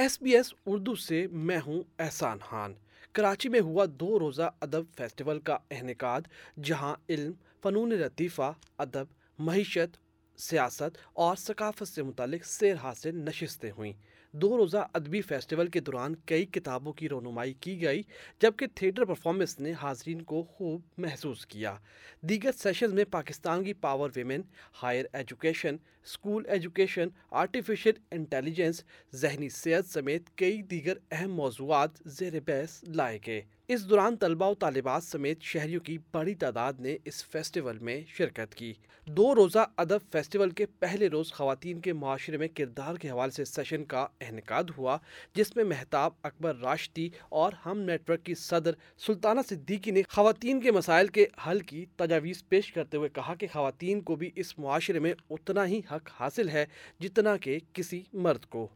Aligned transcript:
S 0.00 0.22
B 0.22 0.36
S 0.36 0.54
Urdu 0.66 0.94
سے 0.94 1.26
میں 1.32 1.58
ہوں 1.66 1.82
احسان 1.98 2.38
خان۔ 2.38 2.74
کراچی 3.12 3.48
میں 3.48 3.60
ہوا 3.60 3.84
دو 3.88 4.18
روزہ 4.18 4.50
ادب 4.60 4.82
فیسٹیول 4.96 5.40
کا 5.40 5.58
انعقاد 5.70 6.20
جہاں 6.64 6.94
علم، 7.08 7.32
فنون 7.62 7.88
لطیفہ، 7.88 8.52
ادب، 8.78 9.04
معیشت، 9.38 9.96
سیاست 10.40 10.98
اور 11.12 11.36
ثقافت 11.36 11.88
سے 11.88 12.02
متعلق 12.02 12.44
سیر 12.44 12.74
حاصل 12.74 13.16
نشستیں 13.16 13.70
ہوئیں۔ 13.70 13.92
دو 14.32 14.56
روزہ 14.56 14.86
ادبی 14.94 15.20
فیسٹیول 15.20 15.66
کے 15.66 15.80
دوران 15.80 16.14
کئی 16.26 16.44
کتابوں 16.44 16.92
کی 16.92 17.08
رونمائی 17.08 17.52
کی 17.52 17.82
گئی، 17.82 18.02
جبکہ 18.40 18.66
تھیٹر 18.74 19.04
پرفارمنس 19.04 19.60
نے 19.60 19.72
حاضرین 19.82 20.22
کو 20.22 20.42
خوب 20.42 20.80
محسوس 20.98 21.46
کیا۔ 21.46 21.76
دیگر 22.22 22.50
سیشن 22.52 22.94
میں 22.94 23.04
پاکستان 23.10 23.64
کی 23.64 23.72
power 23.72 24.10
women, 24.16 24.40
higher 24.82 25.04
education 25.12 25.76
school 26.04 26.46
education, 26.46 27.08
artificial 27.30 27.90
intelligence, 28.10 28.84
ذہنی 29.12 29.48
صحت 29.48 29.86
سمیت 29.86 30.22
کئی 30.34 30.62
دیگر 30.62 30.98
اہم 31.10 31.34
موضوعات 31.34 31.90
زیر 32.06 32.32
بحث 32.46 32.84
لائے 32.84 33.18
گئے۔ 33.26 33.42
اس 33.72 33.90
دوران 33.90 34.16
طلبہ 34.16 34.50
و 34.50 34.54
طالبات 34.54 35.04
سمیت 35.04 35.42
شہریوں 35.42 35.80
کی 35.80 35.98
بڑی 36.12 36.34
تعداد 36.34 36.72
نے 36.78 36.96
اس 37.04 37.24
فیسٹیول 37.24 37.78
میں 37.78 38.00
شرکت 38.06 38.54
کی۔ 38.54 38.72
دو 39.06 39.34
روزہ 39.34 39.58
ادب 39.76 39.98
فیسٹیول 40.12 40.50
کے 40.50 40.66
پہلے 40.66 41.08
روز 41.08 41.32
خواتین 41.32 41.80
کے 41.80 41.92
معاشرے 41.92 42.36
میں 42.36 42.48
کردار 42.48 42.94
کے 42.94 43.10
حوالے 43.10 43.30
سے 43.30 43.44
سیشن 43.44 43.84
کا 43.84 44.06
انعقاد 44.20 44.64
ہوا، 44.78 44.98
جس 45.34 45.56
میں 45.56 45.64
مہتاب 45.64 46.12
اکبر 46.22 46.56
راشدی 46.56 47.08
اور 47.28 47.52
ہم 47.66 47.80
نیٹ 47.80 48.10
ورک 48.10 48.24
کی 48.24 48.34
صدر 48.34 48.70
سلطانہ 48.98 49.40
صدیقی 49.48 49.90
نے 49.90 50.02
خواتین 50.08 50.60
کے 50.60 50.70
مسائل 50.70 51.06
کے 51.06 51.26
حل 51.46 51.60
کی 51.60 51.86
تجاویز 51.96 52.48
پیش 52.48 52.72
کرتے 52.72 52.96
ہوئے 52.96 53.08
کہا 53.08 53.34
کہ 53.34 53.46
خواتین 53.52 54.00
کو 54.00 54.16
بھی 54.16 54.30
اس 54.36 54.58
معاشرے 54.58 54.98
میں 54.98 55.14
اتنا 55.30 55.66
ہی 55.66 55.80
حق 55.90 56.10
حاصل 56.20 56.48
ہے 56.48 56.66
جتنا 57.00 57.36
کہ 57.36 57.58
کسی 57.72 58.02
مرد 58.12 58.44
کو۔ 58.44 58.68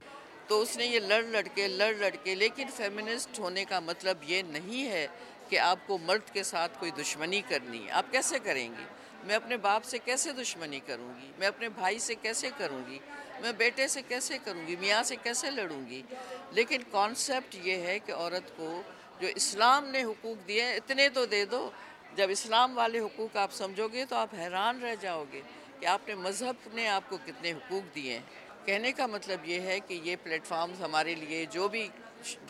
تو 0.47 0.61
اس 0.61 0.77
نے 0.77 0.87
یہ 0.87 1.01
لڑ 1.01 1.23
لڑ 1.23 1.43
کے 1.55 1.68
لڑ 1.68 1.95
لڑ 1.95 2.10
کے 2.23 2.35
لیکن 2.35 2.66
فیمنسٹ 2.77 3.38
ہونے 3.38 3.65
کا 3.65 3.80
مطلب 3.80 4.18
یہ 4.23 4.43
نہیں 4.43 4.88
ہے 4.88 5.07
کہ 5.49 5.59
آپ 5.59 5.79
کو 5.87 5.99
مرد 5.99 6.30
کے 6.32 6.43
ساتھ 6.43 6.79
کوئی 6.79 6.91
دشمنی 6.91 7.43
کرنی 7.49 7.87
ہے۔ 7.87 7.91
آپ 7.91 8.07
کیسے 8.10 8.38
کریں 8.38 8.68
گی 8.79 8.85
میں 9.24 9.35
اپنے 9.35 9.57
باپ 9.57 9.85
سے 9.85 9.99
کیسے 9.99 10.33
دشمنی 10.33 10.80
کروں 10.87 11.23
گی؟ 11.23 11.33
میں 11.38 11.46
اپنے 11.46 11.68
بھائی 11.68 11.99
سے 11.99 12.15
کیسے 12.15 12.51
کروں 12.59 12.91
گی؟ 12.91 12.99
میں 13.41 13.52
بیٹے 13.52 13.88
سے 13.88 14.02
کیسے 14.09 14.38
کروں 14.45 14.66
گی؟ 14.66 14.77
میاں 14.77 15.02
سے 15.02 15.16
کیسے 15.23 15.51
لڑوں 15.51 15.87
گی؟ 15.87 16.02
لیکن 16.51 16.83
کانسیپٹ 16.90 17.55
یہ 17.55 17.74
ہے 17.74 17.99
کہ 17.99 18.13
عورت 18.13 18.57
کو 18.57 18.83
جو 19.21 19.29
اسلام 19.35 19.87
نے 19.87 20.05
حقوق 20.05 20.49
دیے 20.49 20.74
اتنے 20.74 21.09
تو 21.09 21.27
دے 21.27 21.45
دو۔ 21.45 21.71
جب 22.16 22.30
اسلام 22.30 22.79
والے 22.79 23.01
حقوق 23.01 23.37
آپ 23.37 23.52
سمجھو 23.52 23.88
گے 23.88 24.05
تو 24.05 24.16
آپ 24.16 24.29
حیران 24.38 24.83
رہ 24.83 24.95
جاؤ 25.01 25.24
گے 25.33 25.40
کہ 25.80 25.87
آپ 25.87 26.09
نے 26.09 26.15
مذہب 26.15 26.74
نے 26.74 26.88
آپ 26.88 27.02
کو 27.09 27.16
کتنے 27.16 27.52
حقوق 27.52 27.95
دیے 27.95 28.13
ہیں۔ 28.13 28.43
کہنے 28.65 28.93
کا 28.93 29.07
مطلب 29.07 29.48
یہ 29.48 29.60
ہے 29.60 29.80
کہ 29.80 30.01
یہ 30.02 30.16
پلیٹ 30.23 30.45
فارمز 30.45 30.80
ہمارے 30.80 31.15
لیے 31.15 31.45
جو 31.51 31.68
بھی 31.68 31.88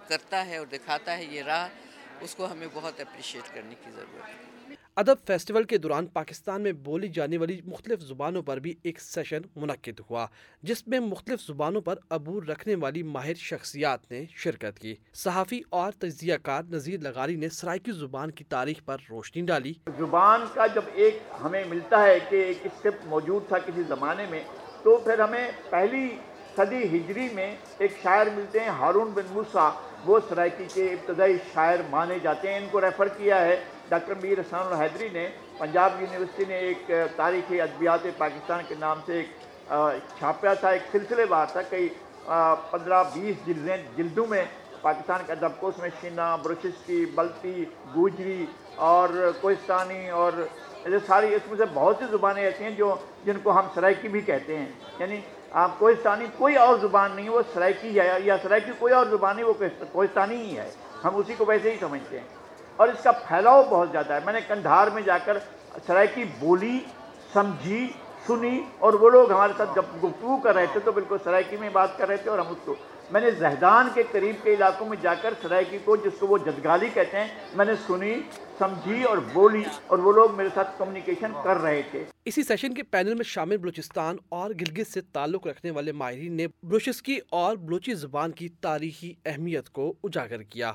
کرتا 0.09 0.47
ہے 0.47 0.57
اور 0.57 0.67
دکھاتا 0.67 1.19
ہے 1.19 1.25
یہ 1.25 1.43
راہ 1.43 1.69
اس 2.21 2.35
کو 2.35 2.51
ہمیں 2.53 2.67
بہت 2.75 3.01
اپریشیٹ 3.01 3.55
کرنے 3.55 3.75
کی 3.85 3.91
ضرورت 3.91 4.29
ہے۔ 4.29 4.75
ادب 4.97 5.27
فیسٹیول 5.27 5.65
کے 5.65 5.79
دوران 5.79 6.07
پاکستان 6.07 6.63
میں 6.63 6.73
بولی 6.73 7.09
جانے 7.09 7.37
والی 7.37 7.61
مختلف 7.65 8.01
زبانوں 8.01 8.43
پر 8.43 8.57
بھی 8.57 8.75
ایک 8.83 9.01
سیشن 9.01 9.41
منعقد 9.57 10.01
ہوا 10.11 10.27
جس 10.63 10.87
میں 10.87 11.01
مختلف 11.01 11.47
زبانوں 11.47 11.81
پر 11.81 11.99
عبور 12.11 12.43
رکھنے 12.43 12.75
والی 12.75 13.03
ماہر 13.03 13.35
شخصیات 13.35 14.11
نے 14.11 14.25
شرکت 14.37 14.79
کی۔ 14.79 14.95
صحافی 15.15 15.61
اور 15.69 15.93
تجزیہ 15.93 16.37
کار 16.43 16.63
نذیر 16.65 17.01
لغاری 17.01 17.37
نے 17.37 17.49
سرائکی 17.49 17.93
زبان 17.93 18.31
کی 18.31 18.45
تاریخ 18.45 18.85
پر 18.85 18.97
روشنی 19.11 19.43
ڈالی۔ 19.43 19.73
زبان 19.99 20.41
کا 20.55 20.67
جب 20.67 20.83
ایک 20.95 21.19
ہمیں 21.43 21.65
ملتا 21.65 22.03
ہے 22.03 22.19
کہ 22.29 22.37
ایک 22.37 22.59
اسکرپٹ 22.65 23.07
موجود 23.07 23.49
تھا 23.49 23.59
کسی 23.59 23.83
زمانے 23.89 24.27
میں 24.31 24.45
تو 24.85 24.97
پھر 25.05 25.19
ہمیں 25.19 25.51
پہلی 25.71 26.09
صدی 26.57 26.83
ہجری 26.97 27.29
میں 27.35 27.55
ایک 27.79 27.93
شاعر 28.03 28.27
ملتے 28.35 28.61
ہیں، 28.61 28.69
ہارون 28.81 29.11
بن 29.15 29.27
موسیٰ۔ 29.33 29.71
وہ 30.07 30.19
سرائکی 30.29 30.65
کے 30.73 30.85
ابتدائی 30.93 31.37
شاعر 31.53 31.79
مانے 31.91 32.19
جاتے 32.23 32.53
ہیں۔ 32.53 32.59
ان 32.59 32.67
کو 32.71 32.81
ریفر 32.81 33.09
کیا 33.17 33.41
ہے 33.41 33.57
ڈاکٹر 33.89 34.15
میر 34.23 34.41
حسان 34.41 34.73
الحیدری 34.73 35.09
نے۔ 35.13 35.29
پنجاب 35.59 36.01
یونیورسٹی 36.01 36.45
نے 36.49 36.59
ایک 36.67 36.91
تاریخی 37.17 37.61
ادبیات 37.61 38.07
پاکستان 38.19 38.61
کے 38.69 38.75
نام 38.79 39.01
سے 39.07 39.19
ایک 39.19 39.31
چھاپیا 40.19 40.55
تھا، 40.55 40.69
ایک 40.69 40.83
سلسلے 40.93 41.25
بار 41.29 41.47
تھا 41.53 41.63
کئی 41.71 41.89
پندرہ 42.71 43.03
بیس 43.15 43.47
جلدیں، 43.47 43.77
جلدوں 43.97 44.27
میں 44.27 44.45
پاکستان 44.83 45.21
کے 45.27 45.33
ادب 45.33 45.61
کو 45.61 45.69
اس 45.69 45.79
میں 45.79 45.91
شینا 46.01 46.35
بروشسکی 46.37 47.05
بلتی، 47.15 47.65
گوجری 47.95 48.45
اور 48.77 49.33
کوہستانی 49.41 50.11
اور 50.11 50.33
ساری 51.07 51.35
اس 51.35 51.43
میں 51.49 51.57
سے 51.57 51.65
بہت 51.75 51.97
سی 51.99 52.05
زبانیں 52.11 52.45
ایسی 52.45 52.65
ہیں 52.65 52.71
جو 52.71 52.95
جن 53.25 53.39
کو 53.43 53.53
ہم 53.53 53.67
سرائکی 53.75 54.09
بھی 54.09 54.21
کہتے 54.21 54.59
ہیں۔ 54.59 54.67
یعنی 54.99 55.21
آپ 55.51 55.71
کوہستانی 55.79 56.25
کوئی 56.39 56.57
اور 56.57 56.79
زبان 56.79 57.13
نہیں، 57.15 57.29
وہ 57.29 57.43
سرائکی 57.55 58.01
ہے 58.01 58.15
یا 58.25 58.37
سرائکی 58.43 58.71
کوئی 58.79 58.95
اور 58.95 59.07
زبان 59.07 59.37
نہیں، 59.37 59.47
وہ 59.47 59.53
کوہستانی 59.93 60.37
ہی 60.37 60.59
ہے۔ 60.59 60.71
ہم 61.05 61.17
اسی 61.17 61.35
کو 61.39 61.45
ویسے 61.49 61.71
ہی 61.71 61.77
سمجھتے 61.81 62.21
ہیں۔ 62.21 62.27
اور 62.77 62.89
اس 62.89 63.03
کا 63.03 63.13
پھیلاؤ 63.13 63.63
بہت 63.63 63.89
زیادہ 63.91 64.13
ہے۔ 64.13 64.19
میں 64.25 64.33
نے 64.33 64.41
کندھار 64.49 64.87
میں 64.87 65.03
جا 65.03 65.19
کر 65.19 65.39
سرائکی 65.87 66.25
بولی، 66.39 66.79
سمجھی، 67.33 67.93
سنی 68.27 68.63
اور 68.79 68.93
وہ 68.93 69.11
لوگ 69.11 69.33
ہمارے 69.33 69.53
ساتھ 69.57 69.71
جب 69.75 70.05
گفتگو 70.05 70.37
کر 70.37 70.55
رہے 70.55 70.67
تھے 70.73 70.81
تو 70.81 70.93
بالکل 70.93 71.17
سرائکی 71.25 71.57
میں 71.57 71.71
بات 71.71 71.99
کر 71.99 72.09
رہے 72.09 72.17
تھے 72.17 72.31
اور 72.31 72.39
ہم 72.39 72.49
اس 72.49 72.57
کو 72.65 72.75
میں 73.11 73.21
نے 73.21 73.31
زہدان 73.31 73.89
کے 73.95 74.03
قریب 74.13 74.37
کے 74.43 74.55
علاقوں 74.55 74.87
میں 74.87 74.97
جا 75.03 75.15
کر 75.15 75.35
سرائکی 75.43 75.79
کو، 75.85 75.97
جس 75.97 76.13
کو 76.19 76.27
وہ 76.27 76.39
جدگالی 76.39 76.89
کہتے 76.95 77.21
ہیں، 77.21 77.29
میں 77.55 77.65
نے 77.65 77.73
سنی۔ 77.87 78.21
سمجھی 78.59 79.03
اور 79.05 79.19
بولی 79.33 79.63
اور 79.87 79.99
وہ 79.99 80.13
لوگ 80.13 80.35
میرے 80.37 80.49
ساتھ 80.55 80.79
کمیونیکیشن 80.79 81.33
کر 81.45 81.57
رہے 81.57 81.83
تھے۔ 81.91 82.05
اسی 82.25 82.43
سیشن 82.43 82.75
کے 82.75 82.83
پینل 82.83 83.15
میں 83.15 83.25
شامل 83.25 83.57
بلوچستان 83.57 84.17
اور 84.29 84.51
گلگت 84.51 84.87
سے 84.87 85.01
تعلق 85.13 85.47
رکھنے 85.47 85.71
والے 85.71 85.93
ماہرین 85.93 86.37
نے 86.37 86.47
بروشسکی 86.63 87.19
اور 87.31 87.57
بلوچی 87.57 87.95
زبان 87.95 88.33
کی 88.33 88.49
تاریخی 88.61 89.13
اہمیت 89.25 89.71
کو 89.71 89.93
اجاگر 90.05 90.43
کیا۔ 90.43 90.73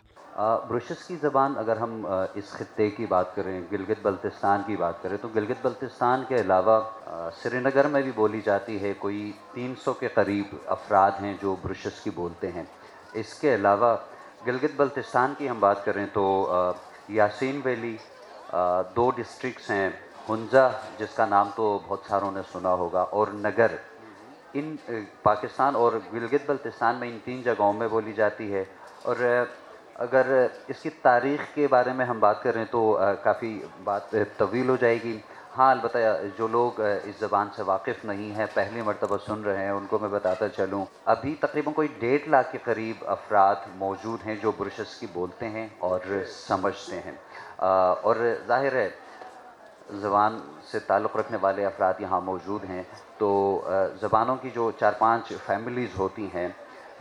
بروشسکی 0.69 1.15
زبان 1.21 1.53
اگر 1.57 1.77
ہم 1.77 2.05
اس 2.35 2.49
خطے 2.49 2.89
کی 2.89 3.05
بات 3.05 3.35
کریں 3.35 3.61
گلگت 3.71 4.03
بلتستان 4.03 4.61
کی 4.67 4.75
بات 4.75 5.01
کریں 5.03 5.17
تو 5.21 5.27
گلگت 5.27 5.65
بلتستان 5.65 6.23
کے 6.27 6.35
علاوہ 6.35 6.79
سری 7.41 7.59
نگر 7.59 7.87
میں 7.87 8.01
بھی 8.01 8.11
بولی 8.15 8.41
جاتی 8.41 8.81
ہے 8.81 8.93
کوئی 8.99 9.31
تین 9.53 9.73
سو 9.83 9.93
کے 9.93 10.07
قریب 10.13 10.55
افراد 10.65 11.11
ہیں 11.21 11.33
جو 11.41 11.55
بروشسکی 11.61 12.09
بولتے 12.15 12.51
ہیں۔ 12.51 12.63
اس 13.13 13.33
کے 13.39 13.55
علاوہ 13.55 13.95
گلگت 14.47 14.75
بلتستان 14.75 15.33
کی 15.37 15.49
ہم 15.49 15.59
بات 15.59 15.83
کریں 15.85 16.05
تو 16.13 16.23
یاسین 17.09 17.59
ویلی 17.63 17.95
دو 18.95 19.09
ڈسٹرکس 19.15 19.69
ہیں، 19.71 19.89
ہنزا، 20.29 20.67
جس 20.97 21.15
کا 21.15 21.25
نام 21.25 21.49
تو 21.55 21.79
بہت 21.87 22.01
ساروں 22.07 22.31
نے 22.31 22.41
سنا 22.51 22.73
ہوگا، 22.73 23.01
اور 23.01 23.27
نگر۔ 23.33 23.75
ان 24.53 24.75
پاکستان 25.23 25.75
اور 25.75 25.93
گلگت 26.13 26.49
بلتستان 26.49 26.95
میں 26.95 27.09
ان 27.09 27.17
تین 27.23 27.41
جگہوں 27.41 27.71
میں 27.73 27.87
بولی 27.87 28.13
جاتی 28.13 28.53
ہے۔ 28.53 28.63
اور 29.03 29.15
اگر 29.95 30.25
اس 30.67 30.81
کی 30.81 30.89
تاریخ 31.01 31.41
کے 31.55 31.67
بارے 31.67 31.93
میں 31.93 32.05
ہم 32.05 32.19
بات 32.19 32.41
کریں 32.43 32.65
تو 32.71 32.81
کافی 33.23 33.51
بات 33.83 34.15
طویل 34.37 34.69
ہو 34.69 34.75
جائے 34.75 34.97
گی۔ 35.03 35.17
ہاں 35.59 35.71
البتہ 35.71 35.97
جو 36.37 36.47
لوگ 36.47 36.79
اس 36.79 37.15
زبان 37.19 37.47
سے 37.55 37.63
واقف 37.63 38.05
نہیں 38.05 38.35
ہیں، 38.35 38.45
پہلی 38.53 38.81
مرتبہ 38.81 39.17
سن 39.25 39.41
رہے 39.43 39.63
ہیں، 39.63 39.71
ان 39.71 39.85
کو 39.89 39.99
میں 39.99 40.09
بتاتا 40.09 40.49
چلوں۔ 40.49 40.85
ابھی 41.05 41.35
تقریباً 41.39 41.73
کوئی 41.73 41.87
ڈیڑھ 41.99 42.29
لاکھ 42.29 42.51
کے 42.51 42.57
قریب 42.63 43.03
افراد 43.07 43.55
موجود 43.75 44.25
ہیں 44.25 44.35
جو 44.35 44.51
برشس 44.57 44.95
کی 44.99 45.07
بولتے 45.13 45.49
ہیں 45.49 45.67
اور 45.79 45.99
سمجھتے 46.27 46.99
ہیں۔ 47.05 47.11
اور 47.59 48.15
ظاہر 48.47 48.75
ہے، 48.75 48.89
زبان 49.99 50.39
سے 50.71 50.79
تعلق 50.79 51.17
رکھنے 51.17 51.37
والے 51.41 51.65
افراد 51.65 51.99
یہاں 51.99 52.21
موجود 52.21 52.63
ہیں۔ 52.69 52.83
تو 53.17 53.29
زبانوں 54.01 54.35
کی 54.35 54.49
جو 54.49 54.71
چار 54.79 54.93
پانچ 54.97 55.33
فیملیز 55.45 55.99
ہوتی 55.99 56.27
ہیں 56.33 56.47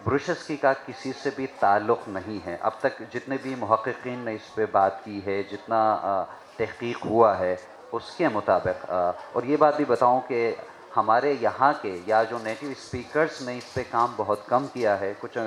برشسکی 0.04 0.56
کا 0.56 0.72
کسی 0.86 1.12
سے 1.22 1.30
بھی 1.36 1.46
تعلق 1.60 2.08
نہیں 2.08 2.46
ہے۔ 2.46 2.56
اب 2.60 2.78
تک 2.80 3.02
جتنے 3.12 3.36
بھی 3.42 3.54
محققین 3.58 4.18
نے 4.18 4.34
اس 4.34 4.54
پہ 4.54 4.66
بات 4.72 5.04
کی 5.04 5.20
ہے، 5.26 5.42
جتنا 5.42 6.24
تحقیق 6.56 7.04
ہوا 7.06 7.38
ہے 7.38 7.56
اس 7.92 8.10
کے 8.16 8.28
مطابق 8.28 8.90
اور 9.32 9.42
یہ 9.42 9.56
بات 9.56 9.76
بھی 9.76 9.84
بتاؤں 9.84 10.20
کہ 10.28 10.54
ہمارے 10.96 11.34
یہاں 11.40 11.72
کے 11.82 11.98
یا 12.06 12.22
جو 12.22 12.38
نیٹیو 12.44 12.70
اسپیکرز 12.70 13.42
نے 13.42 13.58
اس 13.58 13.74
پہ 13.74 13.82
کام 13.90 14.12
بہت 14.16 14.46
کم 14.46 14.66
کیا 14.72 15.00
ہے، 15.00 15.12
کچھ 15.20 15.38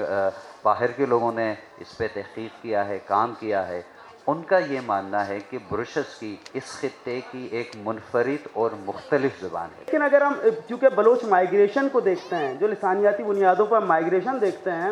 باہر 0.63 0.91
کے 0.91 1.05
لوگوں 1.05 1.31
نے 1.31 1.53
اس 1.77 1.97
پہ 1.97 2.07
تحقیق 2.13 2.61
کیا 2.61 2.87
ہے، 2.87 2.99
کام 3.05 3.33
کیا 3.39 3.67
ہے۔ 3.67 3.81
ان 4.27 4.43
کا 4.43 4.57
یہ 4.57 4.79
ماننا 4.85 5.27
ہے 5.27 5.37
کہ 5.49 5.57
برشس 5.69 6.19
کی 6.19 6.35
اس 6.53 6.63
خطے 6.63 7.19
کی 7.31 7.47
ایک 7.51 7.71
منفرد 7.83 8.47
اور 8.53 8.71
مختلف 8.85 9.41
زبان 9.41 9.69
ہے۔ 9.77 9.83
لیکن 9.85 10.01
اگر 10.01 10.21
ہم، 10.21 10.33
چونکہ 10.67 10.89
بلوچ 10.89 11.23
مائگریشن 11.23 11.89
کو 11.89 11.99
دیکھتے 11.99 12.35
ہیں، 12.35 12.53
جو 12.53 12.67
لسانیاتی 12.67 13.23
بنیادوں 13.23 13.65
پر 13.65 13.79
مائگریشن 13.79 14.41
دیکھتے 14.41 14.71
ہیں، 14.71 14.91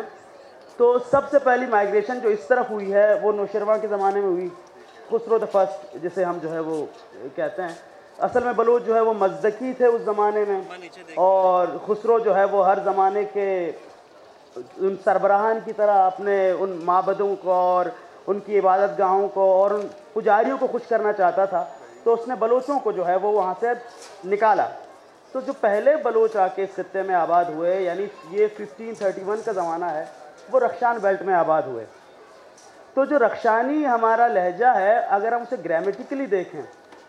تو 0.76 0.98
سب 1.10 1.30
سے 1.30 1.38
پہلی 1.38 1.66
مائگریشن 1.66 2.20
جو 2.20 2.28
اس 2.28 2.48
طرف 2.48 2.70
ہوئی 2.70 2.92
ہے، 2.92 3.14
وہ 3.22 3.32
نوشروا 3.32 3.76
کے 3.76 3.88
زمانے 3.88 4.20
میں 4.20 4.28
ہوئی۔ 4.28 4.48
خسرو 5.10 5.38
دا 5.38 5.46
فرسٹ 5.52 5.96
جسے 6.02 6.24
ہم 6.24 6.38
جو 6.42 6.52
ہے 6.52 6.58
وہ 6.58 6.86
کہتے 7.36 7.62
ہیں۔ 7.62 7.74
اصل 8.18 8.44
میں 8.44 8.52
بلوچ 8.52 8.84
جو 8.84 8.94
ہے 8.94 9.00
وہ 9.00 9.12
مزدکی 9.12 9.72
تھے 9.72 9.86
اس 9.86 10.02
زمانے 10.02 10.44
میں۔ 10.48 10.60
اور 11.14 11.66
خسرو 11.86 12.18
جو 12.18 12.36
ہے 12.36 12.44
وہ 12.44 12.66
ہر 12.66 12.78
زمانے 12.84 13.24
کے 13.24 13.72
ان 14.56 14.96
سربراہان 15.04 15.58
کی 15.64 15.72
طرح 15.72 16.06
اپنے 16.06 16.50
ان 16.50 16.70
معبدوں 16.84 17.36
کو 17.42 17.52
اور 17.52 17.86
ان 18.26 18.40
کی 18.40 18.58
عبادت 18.58 18.98
گاہوں 18.98 19.28
کو 19.28 19.40
اور 19.40 19.70
ان 19.70 19.86
پجاریوں 20.12 20.58
کو 20.58 20.66
خوش 20.66 20.82
کرنا 20.88 21.12
چاہتا 21.12 21.44
تھا۔ 21.44 21.64
تو 22.04 22.12
اس 22.12 22.28
نے 22.28 22.34
بلوچوں 22.34 22.78
کو 22.78 22.92
جو 22.92 23.06
ہے 23.06 23.16
وہ 23.16 23.32
وہاں 23.32 23.54
سے 23.60 23.66
نکالا۔ 24.24 24.68
تو 25.32 25.40
جو 25.40 25.52
پہلے 25.60 25.96
بلوچ 25.96 26.36
آ 26.36 26.46
کے 26.46 26.62
اس 26.62 26.74
خطے 26.76 27.02
میں 27.02 27.14
آباد 27.14 27.44
ہوئے 27.44 27.82
یعنی 27.82 28.06
یہ 28.30 28.46
ففٹین 28.46 28.94
تھرٹی 28.94 29.20
ون 29.26 29.40
کا 29.44 29.52
زمانہ 29.52 29.84
ہے، 29.84 30.04
وہ 30.52 30.60
رخشان 30.60 30.98
بیلٹ 31.02 31.22
میں 31.22 31.34
آباد 31.34 31.62
ہوئے۔ 31.62 31.84
تو 33.00 33.04
جو 33.04 33.18
رخشانی 33.18 33.86
ہمارا 33.86 34.26
لہجہ 34.26 34.72
ہے، 34.76 34.98
اگر 34.98 35.32
ہم 35.32 35.42
اسے 35.42 35.56
گرامیٹیکلی 35.64 36.26
دیکھیں، 36.26 36.62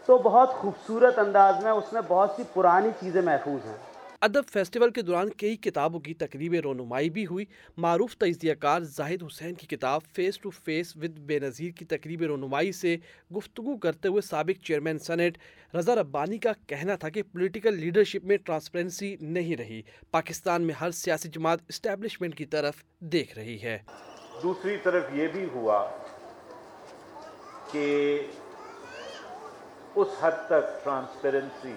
تو 0.05 0.17
بہت 0.17 0.49
خوبصورت 0.49 1.19
انداز 1.19 1.63
میں 1.63 1.71
اس 1.71 1.93
میں 1.93 2.01
بہت 2.07 2.33
سی 2.35 2.43
پرانی 2.53 2.89
چیزیں 2.99 3.21
محفوظ 3.21 3.65
ہیں۔ 3.65 3.75
ادب 4.21 4.41
فیسٹیول 4.53 4.91
کے 4.91 5.01
دوران 5.01 5.29
کئی 5.29 5.57
کتابوں 5.57 5.99
کی 5.99 6.13
تقریب 6.13 6.53
رونمائی 6.53 7.09
بھی 7.09 7.25
ہوئی۔ 7.25 7.45
معروف 7.77 8.17
تجزیہ 8.17 8.53
کار 8.53 8.81
زاہد 8.81 9.23
حسین 9.23 9.53
کی 9.53 9.67
کتاب 9.67 10.01
فیس 10.15 10.39
ٹو 10.39 10.49
فیس 10.49 10.97
ود 10.97 11.19
بے 11.19 11.39
نظیر 11.39 11.71
کی 11.71 11.85
تقریب 11.85 12.21
رونمائی 12.21 12.71
سے 12.71 12.97
گفتگو 13.37 13.77
کرتے 13.77 14.07
ہوئے 14.07 14.21
سابق 14.21 14.65
چیئرمین 14.65 14.99
سینٹ 14.99 15.37
رضا 15.75 15.95
ربانی 15.95 16.37
کا 16.37 16.51
کہنا 16.67 16.95
تھا 16.95 17.09
کہ 17.09 17.21
پولیٹیکل 17.21 17.73
لیڈرشپ 17.73 18.25
میں 18.25 18.37
ٹرانسپیرنسی 18.37 19.15
نہیں 19.21 19.55
رہی۔ 19.55 19.81
پاکستان 20.11 20.61
میں 20.61 20.75
ہر 20.81 20.91
سیاسی 20.91 21.29
جماعت 21.29 21.59
اسٹیبلشمنٹ 21.69 22.35
کی 22.35 22.45
طرف 22.45 22.73
دیکھ 22.99 23.37
رہی 23.37 23.61
ہے۔ 23.63 23.77
دوسری 24.43 24.77
طرف 24.83 25.03
یہ 25.13 25.27
بھی 25.27 25.47
ہوا 25.53 25.85
کہ 27.71 27.85
اس 29.95 30.07
حد 30.21 30.45
تک 30.47 30.83
ٹرانسپیرنسی 30.83 31.73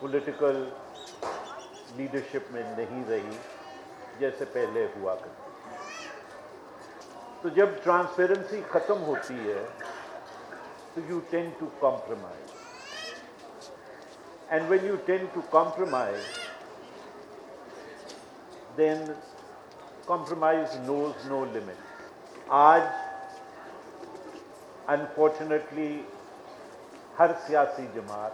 پولیٹیکل 0.00 0.64
لیڈرشپ 1.96 2.52
میں 2.52 2.62
نہیں 2.76 3.04
رہی 3.08 3.36
جیسے 4.18 4.44
پہلے 4.52 4.86
ہوا 4.96 5.14
کرتی 5.14 5.44
تو 7.42 7.48
جب 7.56 7.68
ٹرانسپیرنسی 7.82 8.60
ختم 8.68 9.02
ہوتی 9.04 9.38
ہے، 9.48 9.64
تو 10.94 11.00
you 11.08 11.18
tend 11.30 11.50
to 11.58 11.66
compromise 11.80 12.54
and 14.48 14.70
when 14.70 14.86
you 14.86 14.96
tend 15.06 15.26
to 15.32 15.40
compromise 15.50 16.38
then 18.76 19.04
compromise 20.06 20.76
knows 20.76 21.26
no 21.26 21.44
limit 21.44 21.76
آج 22.48 22.82
انفارچونیٹلی 24.86 26.02
ہر 27.18 27.30
سیاسی 27.46 27.86
جماعت 27.94 28.30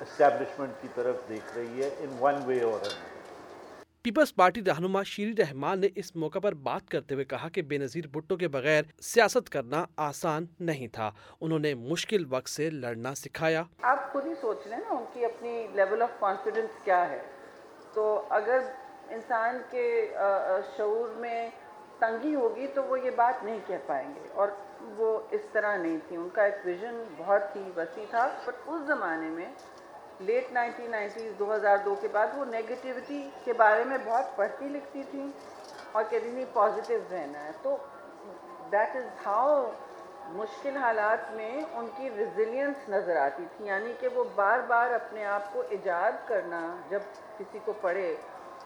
اسٹیبلشمنٹ 0.00 0.70
کی 0.82 0.88
طرف 0.94 1.16
دیکھ 1.28 1.58
رہی 1.58 1.82
ہے 1.82 1.88
ان 1.88 2.16
ون 2.20 2.34
وے 2.46 2.60
اور 2.60 2.80
پیپلز 4.02 4.34
پارٹی 4.34 4.60
رہنما 4.64 5.02
شیری 5.02 5.34
رحمان 5.38 5.80
نے 5.80 5.88
اس 5.94 6.16
موقع 6.16 6.38
پر 6.38 6.54
بات 6.54 6.88
کرتے 6.88 7.14
ہوئے 7.14 7.24
کہا 7.24 7.48
کہ 7.48 7.62
بے 7.62 7.78
نظیر 7.78 8.06
بھٹو 8.06 8.36
کے 8.36 8.48
بغیر 8.48 8.82
سیاست 9.02 9.50
کرنا 9.50 9.84
آسان 9.96 10.46
نہیں 10.60 10.88
تھا۔ 10.88 11.10
انہوں 11.40 11.58
نے 11.58 11.74
مشکل 11.74 12.24
وقت 12.28 12.48
سے 12.48 12.70
لڑنا 12.70 13.14
سکھایا۔ 13.14 13.62
آپ 13.82 14.12
خود 14.12 14.26
ہی 14.26 14.34
سوچ 14.40 14.66
لیں 14.66 14.78
نا 14.78 14.94
ان 14.94 15.04
کی 15.12 15.24
اپنی 15.24 15.66
لیول 15.74 16.02
آف 16.02 16.20
کانفیڈنس 16.20 16.84
کیا 16.84 17.10
ہے۔ 17.10 17.22
تو 17.94 18.26
اگر 18.30 18.58
انسان 19.10 19.62
کے 19.70 19.86
شعور 20.76 21.08
میں 21.16 21.50
تنگی 21.98 22.34
ہوگی 22.34 22.66
تو 22.66 22.82
وہ 22.84 23.00
یہ 23.00 23.10
بات 23.10 23.44
نہیں 23.44 23.58
کہہ 23.66 23.86
پائیں 23.86 24.14
گے 24.14 24.28
اور 24.34 24.48
وہ 24.96 25.18
اس 25.30 25.40
طرح 25.52 25.76
نہیں 25.76 25.98
تھی 26.08 26.16
ان 26.16 26.28
کا 26.34 26.42
ایک 26.42 26.54
ویژن 26.64 27.02
بہت 27.16 27.56
ہی 27.56 27.70
وسیع 27.76 28.04
تھا۔ 28.10 28.26
بٹ 28.46 28.54
اس 28.66 28.80
زمانے 28.86 29.28
میں 29.30 29.46
لیٹ 30.20 30.52
نائنٹین 30.52 30.90
نائنٹیز 30.90 31.32
دو 31.38 31.54
ہزار 31.54 31.76
دو 31.84 31.94
کے 32.00 32.08
بعد 32.12 32.36
وہ 32.36 32.44
نیگیٹیوٹی 32.44 33.30
کے 33.44 33.52
بارے 33.52 33.84
میں 33.84 33.98
بہت 34.04 34.36
پڑھتی 34.36 34.68
لکھتی 34.68 35.02
تھیں 35.10 35.26
اور 35.92 36.04
کہتی 36.10 36.30
تھیں 36.30 36.44
پازیٹیو 36.52 36.98
رہنا 37.10 37.44
ہے۔ 37.44 37.50
تو 37.62 37.76
دیٹ 38.72 38.96
از 38.96 39.26
ہاؤ 39.26 39.70
مشکل 40.32 40.76
حالات 40.76 41.32
میں 41.32 41.62
ان 41.72 41.86
کی 41.96 42.10
ریزیلینس 42.16 42.88
نظر 42.88 43.16
آتی 43.16 43.44
تھی۔ 43.56 43.66
یعنی 43.66 43.92
کہ 44.00 44.08
وہ 44.14 44.24
بار 44.34 44.58
بار 44.66 44.90
اپنے 44.90 45.24
آپ 45.26 45.52
کو 45.52 45.62
ایجاد 45.68 46.12
کرنا 46.28 46.60
جب 46.88 47.00
کسی 47.38 47.58
کو 47.64 47.72
پڑھے 47.80 48.14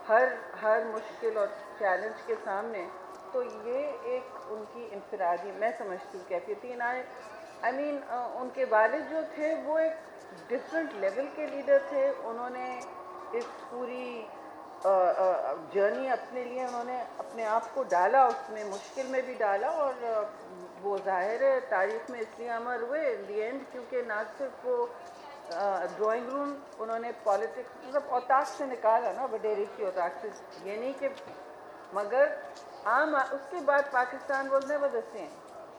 ہر 0.09 0.29
ہر 0.63 0.85
مشکل 0.93 1.37
اور 1.39 1.47
چیلنج 1.79 2.23
کے 2.27 2.35
سامنے، 2.45 2.87
تو 3.33 3.43
یہ 3.43 3.93
ایک 4.03 4.37
ان 4.49 4.63
کی 4.73 4.89
انفرادی، 4.93 5.51
میں 5.59 5.71
سمجھتی 5.79 6.19
ہوں 6.19 6.29
کیفیت 6.29 6.61
تھی 6.61 6.81
آئی 6.83 7.03
مین 7.77 7.99
ان 8.09 8.49
کے 8.55 8.65
والد 8.71 9.11
جو 9.11 9.21
تھے، 9.35 9.55
وہ 9.65 9.79
ایک 9.79 9.93
ڈفرینٹ 10.49 10.95
لیول 11.01 11.27
کے 11.35 11.47
لیڈر 11.47 11.79
تھے۔ 11.89 12.07
انہوں 12.25 12.51
نے 12.51 12.69
اس 13.39 13.47
پوری 13.71 14.27
جرنی 15.73 16.09
اپنے 16.11 16.43
لیے 16.45 16.63
انہوں 16.65 16.85
نے 16.85 17.03
اپنے 17.19 17.45
آپ 17.47 17.75
کو 17.75 17.83
ڈالا، 17.89 18.25
اس 18.25 18.51
میں 18.51 18.65
مشکل 18.65 19.07
میں 19.11 19.23
بھی 19.27 19.35
ڈالا 19.39 19.69
اور 19.85 19.93
وہ 20.83 20.97
ظاہر 21.05 21.43
ہے، 21.43 21.59
تاریخ 21.69 22.11
میں 22.11 22.21
اس 22.21 22.39
لیے 22.39 22.51
امر 22.51 22.83
ہوئے۔ 22.83 23.15
دی 23.29 23.41
اینڈ 23.43 23.63
کیونکہ 23.73 24.03
نہ 24.07 24.23
صرف 24.39 24.67
وہ 24.67 24.87
ڈرائنگ 25.51 26.29
روم 26.29 26.55
انہوں 26.79 26.99
نے 26.99 27.11
پالیٹکس 27.23 27.85
مطلب 27.85 28.03
اوتاق 28.09 28.49
سے 28.49 28.67
نکالا 28.67 29.13
نا 29.13 29.25
وڈیری 29.33 29.65
کی 29.77 29.85
اوتاق 29.85 30.13
سے۔ 30.21 30.29
یہ 30.63 30.77
نہیں 30.77 30.93
کہ، 30.99 31.09
مگر 31.93 32.35
عام، 32.85 33.15
اس 33.17 33.51
کے 33.51 33.57
بعد 33.65 33.91
Pakistan 33.91 34.49
was 34.49 34.71
never 34.71 34.89
the 34.89 35.01
same 35.13 35.33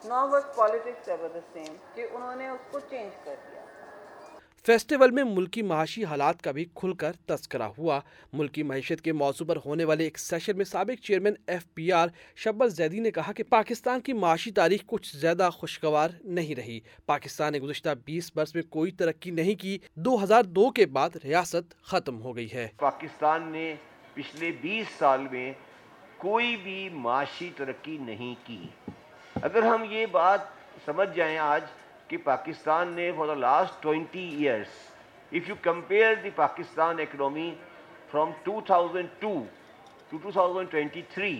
nor 0.04 0.28
was 0.28 0.44
politics 0.54 1.08
ever 1.08 1.28
the 1.28 1.38
same 1.52 1.74
کہ 1.94 2.06
انہوں 2.12 2.36
نے 2.36 2.48
اس 2.48 2.64
کو 2.70 2.80
چینج 2.80 3.24
کر 3.24 3.34
دیا۔ 3.50 3.59
فیسٹیول 4.66 5.10
میں 5.10 5.24
ملکی 5.24 5.62
معاشی 5.62 6.04
حالات 6.04 6.42
کا 6.42 6.50
بھی 6.50 6.64
کھل 6.74 6.92
کر 6.92 7.12
تذکرہ 7.26 7.62
ہوا۔ 7.62 8.00
ملکی 8.32 8.62
معیشت 8.62 9.00
کے 9.02 9.12
موضوع 9.12 9.46
پر 9.46 9.58
ہونے 9.64 9.84
والے 9.84 10.04
ایک 10.04 10.18
سیشن 10.18 10.56
میں 10.56 10.64
سابق 10.64 11.04
chairman 11.04 11.34
F 11.46 11.64
B 11.74 11.92
R 11.92 12.08
Shabbar 12.36 12.72
Zaidi 12.72 13.00
نے 13.00 13.10
کہا 13.10 13.32
کہ 13.32 13.42
پاکستان 13.42 14.00
کی 14.00 14.12
معاشی 14.12 14.50
تاریخ 14.50 14.80
کچھ 14.86 15.16
زیادہ 15.16 15.50
خوشگوار 15.52 16.08
نہیں 16.24 16.54
رہی۔ 16.54 16.80
پاکستان 17.06 17.52
نے 17.52 17.58
گزشتہ 17.58 17.88
بیس 18.04 18.30
برس 18.34 18.54
میں 18.54 18.62
کوئی 18.62 18.90
ترقی 18.90 19.30
نہیں 19.30 19.54
کی۔ 19.54 19.78
دو 19.94 20.22
ہزار 20.22 20.42
دو 20.42 20.70
کے 20.70 20.86
بعد 20.86 21.10
ریاست 21.24 21.82
ختم 21.82 22.22
ہو 22.22 22.36
گئی 22.36 22.48
ہے۔ 22.52 22.68
پاکستان 22.76 23.52
نے 23.52 23.74
پچھلے 24.14 24.52
بیس 24.60 24.86
سال 24.98 25.26
میں 25.30 25.52
کوئی 26.16 26.56
بھی 26.56 26.88
معاشی 26.88 27.50
ترقی 27.56 27.98
نہیں 27.98 28.34
کی۔ 28.46 28.66
اگر 29.42 29.62
ہم 29.62 29.84
یہ 29.90 30.06
بات 30.06 30.40
سمجھ 30.84 31.16
جائیں 31.16 31.38
آج 31.38 31.60
کہ 32.10 32.16
پاکستان 32.24 32.88
نے 32.94 33.10
for 33.16 33.26
the 33.26 33.34
last 33.36 33.82
twenty 33.82 34.28
years 34.28 34.78
if 35.32 35.48
you 35.48 35.54
compare 35.62 36.14
the 36.22 36.30
Pakistan 36.36 37.00
economy 37.00 37.50
from 38.10 38.30
two 38.44 38.60
thousand 38.66 39.08
two 39.18 39.32
to 40.10 40.18
two 40.18 40.30
thousand 40.30 40.70
twenty 40.70 41.02
three 41.10 41.32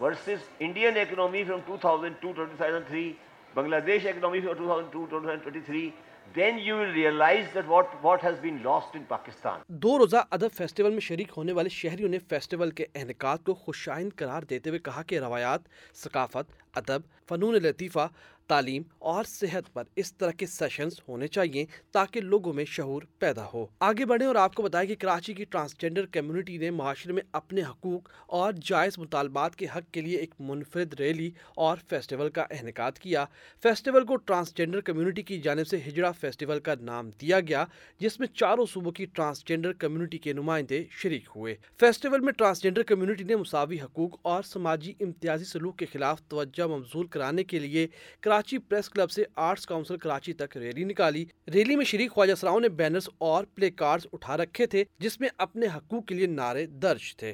versus 0.00 0.48
Indian 0.60 0.98
economy 0.98 1.44
from 1.44 1.60
two 1.66 1.76
thousand 1.80 2.14
to 2.20 2.32
thousand 2.34 2.86
three 2.86 3.12
Bangladesh 3.86 4.06
economy 4.06 4.40
from 4.40 4.54
two 4.54 4.66
thousand 4.66 4.92
to 4.92 5.20
twenty 5.20 5.60
three 5.60 5.88
then 6.34 6.58
you 6.58 6.76
will 6.76 6.90
realise 6.92 7.54
that 7.54 7.64
what 7.68 7.94
what 8.02 8.24
has 8.24 8.38
been 8.40 8.58
lost 8.62 8.96
in 8.96 9.02
Pakistan 9.08 9.60
دو 9.82 9.98
روزہ 9.98 10.22
ادب 10.30 10.52
festival 10.54 10.92
میں 10.92 11.00
شریک 11.00 11.32
ہونے 11.36 11.52
والے 11.52 11.68
شہریوں 11.70 12.08
نے 12.08 12.18
festival 12.28 12.70
کے 12.70 12.86
انعقاد 12.94 13.44
کو 13.46 13.54
خوشائند 13.56 14.10
قرار 14.16 14.42
دیتے 14.50 14.70
ہوئے 14.70 14.78
کہا 14.80 15.02
کہ 15.02 15.18
روایات 15.18 15.68
ثقافت 15.96 16.52
ادب، 16.76 17.00
فنون 17.28 17.54
لطیفہ، 17.54 18.06
تعلیم 18.46 18.82
اور 18.98 19.24
صحت 19.24 19.72
پر 19.72 19.84
اس 19.96 20.14
طرح 20.14 20.30
کے 20.30 20.46
سیشنز 20.46 20.92
ہونے 21.08 21.26
چاہیے 21.26 21.64
تاکہ 21.92 22.20
لوگوں 22.20 22.52
میں 22.52 22.64
شعور 22.64 23.02
پیدا 23.18 23.46
ہو۔ 23.54 23.66
آگے 23.80 24.04
بڑھیں 24.04 24.26
اور 24.26 24.36
آپ 24.36 24.54
کو 24.54 24.62
بتائیں 24.62 24.88
کہ 24.88 24.94
کراچی 24.94 25.34
کی 25.34 25.44
ٹرانسجینڈر 25.44 26.06
کمیونٹی 26.06 26.58
نے 26.58 26.70
معاشرے 26.70 27.12
میں 27.12 27.22
اپنے 27.32 27.62
حقوق 27.62 28.08
اور 28.26 28.52
جائز 28.62 28.98
مطالبات 28.98 29.56
کے 29.56 29.66
حق 29.76 29.92
کے 29.92 30.00
لیے 30.00 30.18
ایک 30.18 30.34
منفرد 30.40 30.94
ریلی 31.00 31.30
اور 31.56 31.76
فیسٹیول 31.88 32.30
کا 32.30 32.42
انعقاد 32.42 32.92
کیا۔ 32.92 33.24
فیسٹیول 33.62 34.04
کو 34.04 34.16
ٹرانسجینڈر 34.16 34.80
کمیونٹی 34.80 35.22
کی 35.22 35.40
جانب 35.40 35.66
سے 35.66 35.76
ہجڑا 35.86 36.12
فیسٹیول 36.12 36.60
کا 36.60 36.74
نام 36.80 37.10
دیا 37.20 37.40
گیا، 37.40 37.64
جس 37.98 38.20
میں 38.20 38.28
چاروں 38.34 38.66
صوبوں 38.72 38.92
کی 38.92 39.04
ٹرانسجینڈر 39.04 39.72
کمیونٹی 39.72 40.18
کے 40.18 40.32
نمائندے 40.32 40.84
شریک 40.90 41.28
ہوئے۔ 41.36 41.56
فیسٹیول 41.80 42.20
میں 42.20 42.32
ٹرانسجینڈر 42.32 42.82
کمیونٹی 42.82 43.24
نے 43.24 43.36
مساوی 43.36 43.80
حقوق 43.80 44.18
اور 44.22 44.42
سماجی 44.42 44.92
امتیازی 45.00 45.44
سلوک 45.44 45.78
کے 45.78 45.86
خلاف 45.92 46.22
توجہ 46.28 46.65
ممزول 46.66 47.06
کرانے 47.06 47.44
کے 47.44 47.58
لیے 47.58 47.86
کراچی 48.20 48.58
پریس 48.58 48.90
کلب 48.90 49.10
سے 49.10 49.24
آرٹس 49.36 49.66
کاؤنسل 49.66 49.96
کراچی 49.96 50.32
تک 50.32 50.56
ریلی 50.56 50.84
نکالی۔ 50.84 51.24
ریلی 51.54 51.76
میں 51.76 51.84
شریک 51.84 52.10
خواجہ 52.10 52.34
سراؤں 52.34 52.60
نے 52.60 52.68
بینرز 52.68 53.08
اور 53.18 53.44
پلے 53.44 53.70
کارڈز 53.70 54.06
اٹھا 54.12 54.36
رکھے 54.36 54.66
تھے، 54.66 54.84
جس 54.98 55.20
میں 55.20 55.28
اپنے 55.38 55.66
حقوق 55.66 56.06
کے 56.06 56.14
لیے 56.14 56.26
نعرے 56.26 56.66
درج 56.66 57.16
تھے۔ 57.16 57.32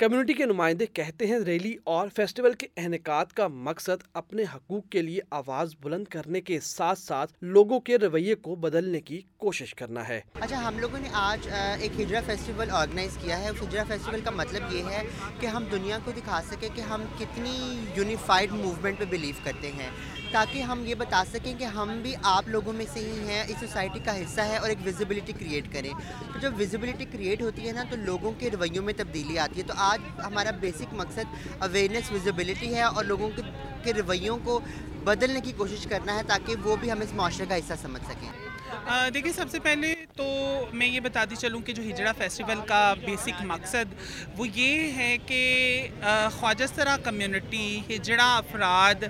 کمیونٹی 0.00 0.32
کے 0.32 0.44
نمائندے 0.44 0.86
کہتے 0.86 1.26
ہیں 1.26 1.38
ریلی 1.38 1.76
اور 1.84 2.08
فیسٹیول 2.16 2.52
کے 2.52 2.66
انعقاد 2.76 3.26
کا 3.26 3.48
مقصد 3.48 4.02
اپنے 4.14 4.42
حقوق 4.54 4.88
کے 4.88 5.02
لیے 5.02 5.20
آواز 5.30 5.74
بلند 5.80 6.04
کرنے 6.04 6.40
کے 6.40 6.60
ساتھ 6.60 6.98
ساتھ 6.98 7.32
لوگوں 7.42 7.80
کے 7.80 7.98
رویے 7.98 8.34
کو 8.34 8.54
بدلنے 8.54 9.00
کی 9.00 9.20
کوشش 9.36 9.74
کرنا 9.74 10.08
ہے۔ 10.08 10.20
اچھا 10.40 10.68
ہم 10.68 10.78
لوگوں 10.78 10.98
نے 10.98 11.08
آج 11.12 11.48
ایک 11.80 12.00
ہجرا 12.00 12.20
فیسٹیول 12.26 12.70
آرگنائز 12.70 13.18
کیا 13.22 13.38
ہے۔ 13.38 13.48
اس 13.48 13.62
ہجرا 13.62 13.84
فیسٹیول 13.88 14.20
کا 14.20 14.30
مطلب 14.30 14.74
یہ 14.74 14.82
ہے 14.84 15.02
کہ 15.40 15.46
ہم 15.46 15.64
دنیا 15.72 15.98
کو 16.04 16.10
دکھا 16.16 16.40
سکیں 16.50 16.68
کہ 16.74 16.80
ہم 16.80 17.04
کتنی 17.18 17.84
یونیفائڈ 17.96 18.52
موومنٹ 18.52 18.98
پہ 18.98 19.04
بلیو 19.04 19.34
کرتے 19.44 19.72
ہیں۔ 19.72 19.90
تاکہ 20.32 20.62
ہم 20.62 20.86
یہ 20.86 20.94
بتا 20.94 21.22
سکیں 21.32 21.54
کہ 21.58 21.64
ہم 21.64 22.00
بھی 22.02 22.14
آپ 22.22 22.48
لوگوں 22.48 22.72
میں 22.72 22.86
سے 22.92 23.00
ہی 23.00 23.18
ہیں، 23.28 23.44
اس 23.48 23.56
سوسائٹی 23.60 23.98
کا 24.04 24.16
حصہ 24.16 24.40
ہے 24.40 24.56
اور 24.56 24.68
ایک 24.68 24.78
ویزیبلٹی 24.84 25.32
کریٹ 25.32 25.72
کریں۔ 25.72 25.90
تو 26.32 26.38
جب 26.38 26.52
ویزیبلٹی 26.56 27.04
کریٹ 27.04 27.42
ہوتی 27.42 27.66
ہے 27.66 27.72
نا، 27.72 27.84
تو 27.90 27.96
لوگوں 27.96 28.32
کے 28.38 28.50
رویوں 28.50 28.84
میں 28.84 28.94
تبدیلی 28.96 29.38
آتی 29.38 29.60
ہے۔ 29.60 29.66
تو 29.66 29.74
آپ 29.76 29.89
آج 29.90 30.00
ہمارا 30.24 30.50
بیسک 30.60 30.94
مقصد 30.94 31.62
اویئرنیس 31.62 32.10
ویزیبلٹی 32.12 32.74
ہے 32.74 32.82
اور 32.82 33.04
لوگوں 33.04 33.28
کے 33.84 33.92
رویوں 33.92 34.38
کو 34.44 34.60
بدلنے 35.04 35.40
کی 35.40 35.52
کوشش 35.56 35.86
کرنا 35.90 36.16
ہے 36.16 36.22
تاکہ 36.26 36.56
وہ 36.64 36.76
بھی 36.80 36.92
ہم 36.92 37.00
اس 37.00 37.12
معاشرے 37.14 37.46
کا 37.48 37.56
حصہ 37.56 37.74
سمجھ 37.82 38.02
سکیں۔ 38.02 38.49
دیکھیں 39.14 39.32
سب 39.32 39.50
سے 39.50 39.58
پہلے 39.58 39.94
تو 40.16 40.24
میں 40.72 40.86
یہ 40.86 41.00
بتاتی 41.00 41.36
چلوں 41.36 41.60
کہ 41.60 41.72
جو 41.72 41.82
ہجڑا 41.82 42.12
فیسٹیول 42.18 42.58
کا 42.66 42.82
بیسک 43.04 43.42
مقصد 43.46 43.94
وہ 44.36 44.48
یہ 44.48 44.92
ہے 44.96 45.16
کہ 45.26 45.42
خواجہ 46.38 46.64
سرا 46.74 46.96
کمیونٹی 47.04 47.80
ہجڑا 47.90 48.36
افراد، 48.36 49.04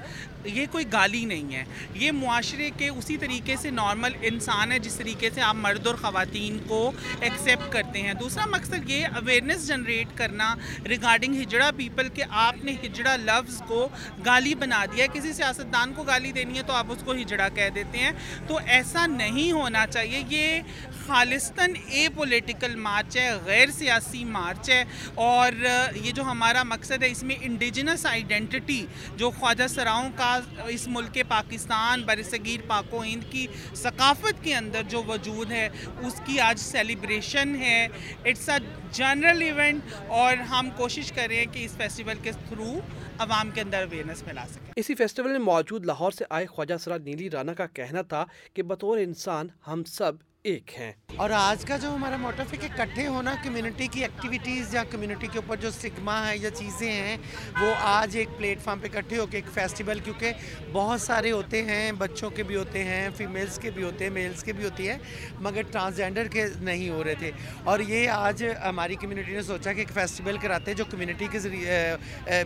یہ 0.44 0.66
کوئی 0.70 0.84
گالی 0.92 1.24
نہیں 1.24 1.54
ہے۔ 1.54 1.64
یہ 1.94 2.12
معاشرے 2.12 2.70
کے 2.76 2.88
اسی 2.88 3.16
طریقے 3.16 3.56
سے 3.56 3.70
نارمل 3.70 4.12
انسان 4.22 4.72
ہے، 4.72 4.78
جس 4.78 4.94
طریقے 4.94 5.30
سے 5.34 5.40
آپ 5.40 5.54
مرد 5.54 5.86
اور 5.86 5.94
خواتین 5.94 6.58
کو 6.68 6.80
ایکسیپٹ 7.20 7.72
کرتے 7.72 8.02
ہیں۔ 8.02 8.14
دوسرا 8.14 8.46
مقصد 8.46 8.90
یہ 8.90 9.06
اویئرنیس 9.16 9.66
جنریٹ 9.68 10.16
کرنا 10.18 10.54
ریگارڈنگ 10.88 11.40
ہجڑا 11.42 11.70
پیپل 11.76 12.08
کہ 12.08 12.24
آپ 12.30 12.64
نے 12.64 12.72
ہجڑا 12.84 13.16
لفظ 13.16 13.60
کو 13.68 13.88
گالی 14.26 14.54
بنا 14.54 14.84
دیا 14.92 15.04
ہے۔ 15.04 15.08
کسی 15.12 15.32
سیاستدان 15.32 15.92
کو 15.94 16.02
گالی 16.02 16.32
دینی 16.32 16.58
ہے 16.58 16.62
تو 16.66 16.72
آپ 16.72 16.86
اس 16.88 17.02
کو 17.04 17.12
ہجڑا 17.12 17.48
کہہ 17.48 17.68
دیتے 17.74 17.98
ہیں۔ 17.98 18.12
تو 18.48 18.58
ایسا 18.66 19.06
نہیں 19.06 19.49
ہونا 19.52 19.86
چاہیے، 19.86 20.22
یہ 20.28 20.60
خالصتاً 21.06 21.72
اے 21.86 22.06
پولیٹیکل 22.14 22.74
مارچ 22.76 23.16
ہے، 23.16 23.30
غیر 23.44 23.70
سیاسی 23.70 24.24
مارچ 24.24 24.70
ہے۔ 24.70 24.84
اور 25.14 25.52
یہ 25.94 26.12
جو 26.12 26.22
ہمارا 26.22 26.62
مقصد 26.62 27.02
ہے، 27.02 27.10
اس 27.10 27.22
میں 27.22 27.36
انڈیجنس 27.40 28.06
آئیڈینٹی 28.06 28.86
جو 29.16 29.30
خواجہ 29.30 29.66
سراؤں 29.66 30.10
کا 30.16 30.40
اس 30.66 30.88
ملک 30.88 31.18
پاکستان، 31.28 32.02
برصغیر 32.02 32.60
پاک 32.66 32.94
و 32.94 33.02
ہند 33.02 33.32
کی 33.32 33.46
ثقافت 33.74 34.44
کے 34.44 34.54
اندر 34.54 34.82
جو 34.88 35.02
وجود 35.02 35.52
ہے، 35.52 35.68
اس 36.00 36.20
کی 36.24 36.40
آج 36.40 36.58
سیلیبریشن 36.58 37.56
ہے۔ 37.56 37.88
اٹس 38.24 38.48
اے 38.48 38.58
جنرل 38.92 39.42
ایونٹ 39.42 39.92
اور 40.08 40.36
ہم 40.36 40.68
کوشش 40.76 41.12
کر 41.12 41.26
رہے 41.28 41.36
ہیں 41.36 41.52
کہ 41.52 41.64
اس 41.64 41.72
فیسٹیول 41.76 42.16
کے 42.22 42.32
تھرو 42.32 42.80
عوام 43.18 43.50
کے 43.50 43.60
اندر 43.60 43.82
اویئرنیس 43.82 44.24
پھیلا 44.24 44.44
سکیں۔ 44.50 44.72
اسی 44.76 44.94
فیسٹیول 44.94 45.30
میں 45.30 45.38
موجود 45.38 45.86
لاہور 45.86 46.10
سے 46.10 46.24
آئے 46.30 46.46
خواجہ 46.46 46.74
سرا 46.80 46.96
نیلی 46.98 47.30
رانا 47.30 47.54
کا 47.54 47.66
کہنا 47.66 48.02
تھا 48.02 48.24
کہ 48.54 48.62
بطور 48.62 48.98
انسان 48.98 49.39
ہم 49.66 49.82
سب 49.86 50.12
ایک 50.44 50.70
ہیں۔ 50.78 50.92
اور 51.16 51.30
آج 51.30 51.64
کا 51.64 51.76
جو 51.76 51.88
ہمارا 51.94 52.16
موٹف 52.16 52.52
ہے 52.52 52.58
کہ 52.60 52.68
کٹھے 52.76 53.06
ہونا 53.06 53.34
کمیونٹی 53.44 53.86
کی 53.92 54.02
ایکٹیویٹیز 54.02 54.74
یا 54.74 54.82
کمیونٹی 54.90 55.26
کے 55.32 55.38
اوپر 55.38 55.56
جو 55.60 55.70
سگما 55.70 56.14
ہے 56.28 56.36
یا 56.36 56.50
چیزیں 56.50 56.92
ہیں، 56.92 57.16
وہ 57.60 57.72
آج 57.80 58.16
ایک 58.16 58.28
پلیٹ 58.38 58.60
فارم 58.60 58.78
پہ 58.80 58.88
کٹھے 58.92 59.18
ہو 59.18 59.26
کے 59.26 59.36
ایک 59.36 59.52
فیسٹیول 59.54 59.98
کیونکہ 60.04 60.32
بہت 60.72 61.00
سارے 61.00 61.30
ہوتے 61.30 61.62
ہیں، 61.64 61.90
بچوں 61.98 62.30
کے 62.30 62.42
بھی 62.42 62.56
ہوتے 62.56 62.84
ہیں 62.84 63.08
فیمیلز 63.16 63.58
کے 63.62 63.70
بھی 63.70 63.82
ہوتے 63.82 64.04
ہیں 64.04 64.10
میلز 64.12 64.44
کے 64.44 64.52
بھی 64.52 64.64
ہوتی 64.64 64.88
ہے 64.88 64.96
مگر 65.40 65.62
ٹرانسجینڈر 65.72 66.28
کے 66.32 66.46
نہیں 66.60 66.88
ہو 66.90 67.02
رہے 67.04 67.14
تھے۔ 67.18 67.30
اور 67.64 67.80
یہ 67.88 68.08
آج 68.10 68.44
ہماری 68.64 68.94
کمیونٹی 69.00 69.32
نے 69.32 69.42
سوچا 69.42 69.72
کہ 69.72 69.78
ایک 69.78 69.92
فیسٹیول 69.94 70.38
کراتے 70.42 70.74
جو 70.74 70.84
کمیونٹی 70.90 71.26
کے 71.32 71.38
ذریعے 71.38 71.94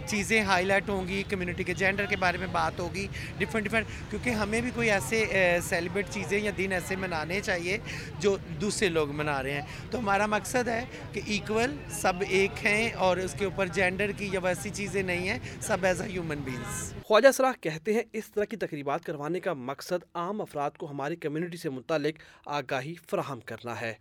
چیزیں 0.07 0.41
ہائی 0.45 0.65
لائٹ 0.67 0.89
ہوں 0.89 1.07
گی 1.09 1.23
کمیونٹی 1.31 1.65
کے 1.65 1.75
جینڈر 1.75 2.07
کے 2.07 2.17
بارے 2.27 2.39
میں 2.39 2.49
بات 2.53 2.81
ہوگی 2.81 3.07
ڈفرینٹ 3.39 3.67
ڈفرینٹ 3.67 3.87
کیونکہ 4.11 4.31
ہمیں 4.43 4.61
بھی 4.61 4.71
کوئی 4.75 4.91
ایسے 4.91 5.25
سیلیبریٹ 5.69 6.11
چیزیں 6.11 6.39
یا 6.39 6.51
دن 6.59 6.73
ایسے 6.73 6.97
منانے 6.97 7.41
چاہیے 7.41 7.79
جو 8.19 8.37
دوسرے 8.61 8.89
لوگ 8.89 9.11
منا 9.11 9.43
رہے 9.43 9.51
ہیں۔ 9.51 9.63
تو 9.91 9.99
ہمارا 9.99 10.27
مقصد 10.27 10.69
ہے 10.69 10.85
کہ 11.13 11.21
ایکول 11.27 11.77
سب 11.91 12.13
ایک 12.29 12.67
ہیں 12.67 12.93
اور 12.93 13.17
اس 13.17 13.35
کے 13.39 13.45
اوپر 13.45 13.67
جینڈر 13.67 14.13
کی 14.13 14.29
یا 14.33 14.41
ویسی 14.43 14.71
چیزیں 14.71 15.03
نہیں 15.03 15.29
ہیں، 15.29 15.39
سب 15.61 15.85
ایز 15.85 16.01
اے 16.01 16.09
ہیومن 16.09 16.39
بینگز 16.45 16.93
خواجہ 17.03 17.33
سراہ 17.35 17.53
کہتے 17.61 17.93
ہیں 17.93 18.03
اس 18.13 18.31
طرح 18.31 18.45
کی 18.45 18.57
تقریبات 18.57 19.05
کروانے 19.05 19.41
کا 19.41 19.53
مقصد 19.53 20.05
عام 20.15 20.41
افراد 20.41 20.71
کو 20.71 20.91
ہماری 20.91 21.17
کمیونٹی 21.17 21.57
سے 21.57 21.71
متعلق 21.71 22.15
آگاہی 22.47 22.95
فراہم 23.11 23.41
کرنا 23.41 23.81
ہے۔ 23.81 23.95